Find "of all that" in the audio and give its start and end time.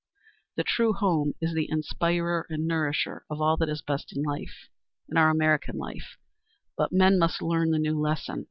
3.29-3.69